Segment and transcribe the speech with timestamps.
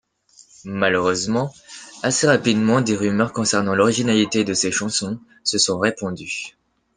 [0.65, 1.53] Malheureusement,
[2.01, 6.57] assez rapidement des rumeurs concernant l'originalité de ses chansons se sont répandues.